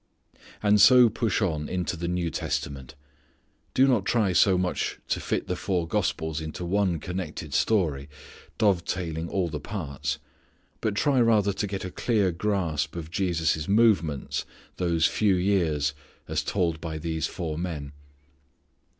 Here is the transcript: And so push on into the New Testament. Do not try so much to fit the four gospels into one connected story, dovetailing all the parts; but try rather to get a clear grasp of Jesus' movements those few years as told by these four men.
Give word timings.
And 0.63 0.81
so 0.81 1.09
push 1.09 1.43
on 1.43 1.69
into 1.69 1.95
the 1.95 2.07
New 2.07 2.31
Testament. 2.31 2.95
Do 3.75 3.87
not 3.87 4.03
try 4.03 4.33
so 4.33 4.57
much 4.57 4.97
to 5.09 5.19
fit 5.19 5.45
the 5.45 5.55
four 5.55 5.87
gospels 5.87 6.41
into 6.41 6.65
one 6.65 6.97
connected 6.97 7.53
story, 7.53 8.09
dovetailing 8.57 9.29
all 9.29 9.47
the 9.47 9.59
parts; 9.59 10.17
but 10.81 10.95
try 10.95 11.21
rather 11.21 11.53
to 11.53 11.67
get 11.67 11.85
a 11.85 11.91
clear 11.91 12.31
grasp 12.31 12.95
of 12.95 13.11
Jesus' 13.11 13.67
movements 13.67 14.43
those 14.77 15.05
few 15.05 15.35
years 15.35 15.93
as 16.27 16.41
told 16.41 16.81
by 16.81 16.97
these 16.97 17.27
four 17.27 17.55
men. 17.59 17.91